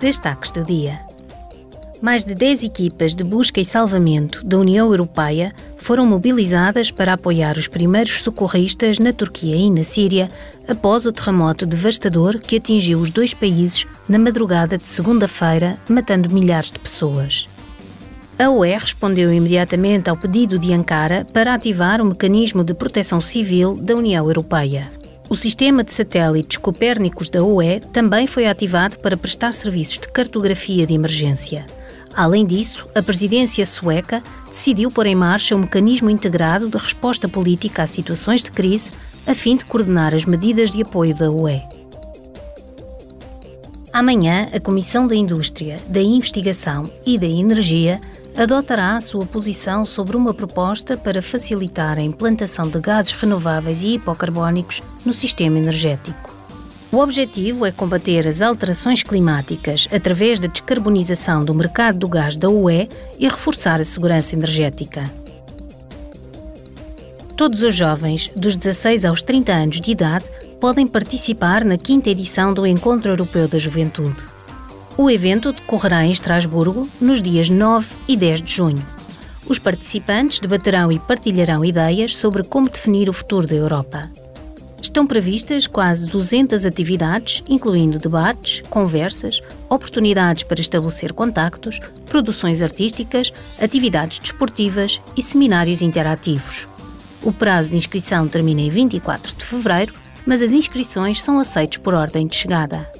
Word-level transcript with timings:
Destaques 0.00 0.52
do 0.52 0.62
dia. 0.62 1.00
Mais 2.00 2.24
de 2.24 2.32
10 2.32 2.62
equipas 2.62 3.16
de 3.16 3.24
busca 3.24 3.60
e 3.60 3.64
salvamento 3.64 4.46
da 4.46 4.56
União 4.56 4.86
Europeia 4.86 5.52
foram 5.76 6.06
mobilizadas 6.06 6.92
para 6.92 7.14
apoiar 7.14 7.58
os 7.58 7.66
primeiros 7.66 8.22
socorristas 8.22 9.00
na 9.00 9.12
Turquia 9.12 9.56
e 9.56 9.68
na 9.68 9.82
Síria 9.82 10.28
após 10.68 11.04
o 11.04 11.10
terremoto 11.10 11.66
devastador 11.66 12.38
que 12.38 12.58
atingiu 12.58 13.00
os 13.00 13.10
dois 13.10 13.34
países 13.34 13.86
na 14.08 14.20
madrugada 14.20 14.78
de 14.78 14.86
segunda-feira, 14.86 15.76
matando 15.88 16.30
milhares 16.32 16.70
de 16.70 16.78
pessoas. 16.78 17.48
A 18.38 18.48
UE 18.50 18.76
respondeu 18.76 19.32
imediatamente 19.32 20.08
ao 20.08 20.16
pedido 20.16 20.60
de 20.60 20.72
Ankara 20.72 21.26
para 21.32 21.54
ativar 21.54 22.00
o 22.00 22.04
mecanismo 22.04 22.62
de 22.62 22.72
proteção 22.72 23.20
civil 23.20 23.74
da 23.74 23.96
União 23.96 24.24
Europeia. 24.24 24.97
O 25.30 25.36
sistema 25.36 25.84
de 25.84 25.92
satélites 25.92 26.56
Copérnicos 26.56 27.28
da 27.28 27.44
UE 27.44 27.80
também 27.92 28.26
foi 28.26 28.46
ativado 28.46 28.96
para 28.98 29.14
prestar 29.14 29.52
serviços 29.52 29.98
de 29.98 30.08
cartografia 30.08 30.86
de 30.86 30.94
emergência. 30.94 31.66
Além 32.14 32.46
disso, 32.46 32.88
a 32.94 33.02
presidência 33.02 33.66
sueca 33.66 34.22
decidiu 34.46 34.90
pôr 34.90 35.06
em 35.06 35.14
marcha 35.14 35.54
um 35.54 35.60
mecanismo 35.60 36.08
integrado 36.08 36.70
de 36.70 36.78
resposta 36.78 37.28
política 37.28 37.82
a 37.82 37.86
situações 37.86 38.42
de 38.42 38.50
crise, 38.50 38.92
a 39.26 39.34
fim 39.34 39.54
de 39.54 39.66
coordenar 39.66 40.14
as 40.14 40.24
medidas 40.24 40.70
de 40.70 40.80
apoio 40.80 41.14
da 41.14 41.30
UE. 41.30 41.60
Amanhã, 43.92 44.48
a 44.52 44.58
Comissão 44.58 45.06
da 45.06 45.14
Indústria, 45.14 45.76
da 45.88 46.00
Investigação 46.00 46.90
e 47.04 47.18
da 47.18 47.26
Energia 47.26 48.00
adotará 48.38 48.96
a 48.96 49.00
sua 49.00 49.26
posição 49.26 49.84
sobre 49.84 50.16
uma 50.16 50.32
proposta 50.32 50.96
para 50.96 51.20
facilitar 51.20 51.98
a 51.98 52.02
implantação 52.02 52.68
de 52.68 52.78
gases 52.78 53.12
renováveis 53.12 53.82
e 53.82 53.94
hipocarbónicos 53.94 54.80
no 55.04 55.12
sistema 55.12 55.58
energético. 55.58 56.38
O 56.92 56.98
objetivo 56.98 57.66
é 57.66 57.72
combater 57.72 58.26
as 58.28 58.40
alterações 58.40 59.02
climáticas 59.02 59.88
através 59.92 60.38
da 60.38 60.46
descarbonização 60.46 61.44
do 61.44 61.52
mercado 61.52 61.98
do 61.98 62.08
gás 62.08 62.36
da 62.36 62.48
UE 62.48 62.88
e 63.18 63.28
reforçar 63.28 63.80
a 63.80 63.84
segurança 63.84 64.36
energética. 64.36 65.12
Todos 67.36 67.62
os 67.62 67.74
jovens, 67.74 68.30
dos 68.34 68.56
16 68.56 69.04
aos 69.04 69.20
30 69.20 69.52
anos 69.52 69.80
de 69.80 69.90
idade, 69.90 70.30
podem 70.60 70.86
participar 70.86 71.64
na 71.64 71.76
quinta 71.76 72.08
edição 72.08 72.54
do 72.54 72.66
Encontro 72.66 73.10
Europeu 73.10 73.48
da 73.48 73.58
Juventude. 73.58 74.37
O 75.00 75.08
evento 75.08 75.52
decorrerá 75.52 76.04
em 76.04 76.10
Estrasburgo 76.10 76.88
nos 77.00 77.22
dias 77.22 77.48
9 77.48 77.94
e 78.08 78.16
10 78.16 78.42
de 78.42 78.52
junho. 78.52 78.84
Os 79.46 79.56
participantes 79.56 80.40
debaterão 80.40 80.90
e 80.90 80.98
partilharão 80.98 81.64
ideias 81.64 82.16
sobre 82.16 82.42
como 82.42 82.68
definir 82.68 83.08
o 83.08 83.12
futuro 83.12 83.46
da 83.46 83.54
Europa. 83.54 84.10
Estão 84.82 85.06
previstas 85.06 85.68
quase 85.68 86.04
200 86.04 86.66
atividades, 86.66 87.44
incluindo 87.48 87.96
debates, 87.96 88.60
conversas, 88.68 89.40
oportunidades 89.70 90.42
para 90.42 90.60
estabelecer 90.60 91.12
contactos, 91.12 91.78
produções 92.06 92.60
artísticas, 92.60 93.32
atividades 93.62 94.18
desportivas 94.18 95.00
e 95.16 95.22
seminários 95.22 95.80
interativos. 95.80 96.66
O 97.22 97.32
prazo 97.32 97.70
de 97.70 97.76
inscrição 97.76 98.26
termina 98.26 98.62
em 98.62 98.70
24 98.70 99.36
de 99.36 99.44
fevereiro, 99.44 99.94
mas 100.26 100.42
as 100.42 100.50
inscrições 100.50 101.22
são 101.22 101.38
aceitas 101.38 101.76
por 101.78 101.94
ordem 101.94 102.26
de 102.26 102.34
chegada. 102.34 102.90